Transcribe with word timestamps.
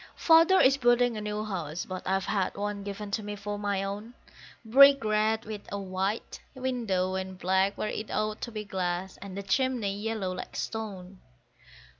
Father 0.15 0.59
is 0.59 0.77
building 0.77 1.15
a 1.15 1.21
new 1.21 1.45
house, 1.45 1.85
but 1.85 2.01
I've 2.07 2.25
had 2.25 2.55
one 2.57 2.81
given 2.81 3.11
to 3.11 3.21
me 3.21 3.35
for 3.35 3.59
my 3.59 3.83
own; 3.83 4.15
Brick 4.65 5.03
red, 5.05 5.45
with 5.45 5.61
a 5.71 5.77
white 5.79 6.39
window, 6.55 7.13
and 7.13 7.37
black 7.37 7.77
where 7.77 7.89
it 7.89 8.09
ought 8.09 8.41
to 8.41 8.51
be 8.51 8.65
glass, 8.65 9.17
and 9.17 9.37
the 9.37 9.43
chimney 9.43 9.95
yellow, 9.95 10.31
like 10.33 10.55
stone. 10.55 11.19